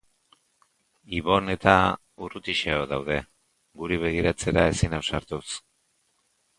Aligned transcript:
Ibon-eta 1.17 1.75
urrutixeago 2.29 2.89
daude, 2.95 3.21
guri 3.83 4.03
begiratzera 4.09 4.69
ezin 4.75 5.01
ausartuz. 5.03 5.47